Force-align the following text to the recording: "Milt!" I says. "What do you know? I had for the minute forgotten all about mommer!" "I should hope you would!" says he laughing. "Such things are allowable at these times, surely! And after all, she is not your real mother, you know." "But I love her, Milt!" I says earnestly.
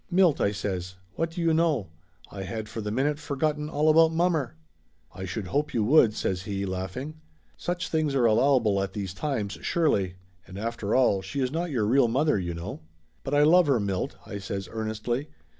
"Milt!" 0.09 0.41
I 0.41 0.51
says. 0.51 0.95
"What 1.13 1.29
do 1.29 1.41
you 1.41 1.53
know? 1.53 1.89
I 2.31 2.41
had 2.41 2.67
for 2.67 2.81
the 2.81 2.89
minute 2.89 3.19
forgotten 3.19 3.69
all 3.69 3.87
about 3.87 4.11
mommer!" 4.11 4.55
"I 5.13 5.25
should 5.25 5.45
hope 5.49 5.75
you 5.75 5.83
would!" 5.83 6.15
says 6.15 6.41
he 6.41 6.65
laughing. 6.65 7.21
"Such 7.55 7.87
things 7.87 8.15
are 8.15 8.25
allowable 8.25 8.81
at 8.81 8.93
these 8.93 9.13
times, 9.13 9.59
surely! 9.61 10.15
And 10.47 10.57
after 10.57 10.95
all, 10.95 11.21
she 11.21 11.39
is 11.39 11.51
not 11.51 11.69
your 11.69 11.85
real 11.85 12.07
mother, 12.07 12.39
you 12.39 12.55
know." 12.55 12.79
"But 13.23 13.35
I 13.35 13.43
love 13.43 13.67
her, 13.67 13.79
Milt!" 13.79 14.15
I 14.25 14.39
says 14.39 14.67
earnestly. 14.71 15.27